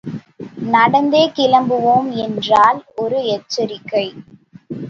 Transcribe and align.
நடந்தே 0.71 1.21
கிளம்புவோம் 1.35 2.09
என்றால் 2.23 2.79
ஒரு 2.95 3.19
எச்சரிக்கை. 3.27 4.05